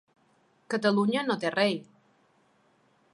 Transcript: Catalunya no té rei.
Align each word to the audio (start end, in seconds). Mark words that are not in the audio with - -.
Catalunya 0.73 1.25
no 1.27 1.37
té 1.43 1.53
rei. 1.57 1.77